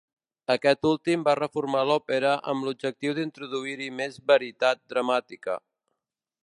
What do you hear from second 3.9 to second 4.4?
més